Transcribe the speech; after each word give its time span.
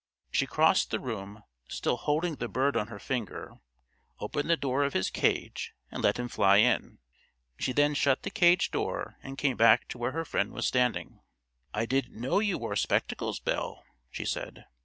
She 0.31 0.47
crossed 0.47 0.89
the 0.89 0.99
room, 0.99 1.43
still 1.69 1.95
holding 1.95 2.37
the 2.37 2.47
bird 2.47 2.75
on 2.75 2.87
her 2.87 2.97
finger, 2.97 3.59
opened 4.19 4.49
the 4.49 4.57
door 4.57 4.83
of 4.83 4.93
his 4.93 5.11
cage, 5.11 5.75
and 5.91 6.01
let 6.01 6.17
him 6.17 6.27
fly 6.27 6.57
in. 6.57 6.97
She 7.59 7.71
then 7.71 7.93
shut 7.93 8.23
the 8.23 8.31
cage 8.31 8.71
door 8.71 9.19
and 9.21 9.37
came 9.37 9.57
back 9.57 9.87
to 9.89 9.99
where 9.99 10.13
her 10.13 10.25
friend 10.25 10.53
was 10.53 10.65
standing. 10.65 11.19
"I 11.71 11.85
didn't 11.85 12.19
know 12.19 12.39
you 12.39 12.57
wore 12.57 12.75
spectacles, 12.75 13.39
Belle," 13.39 13.85
she 14.09 14.25
said. 14.25 14.65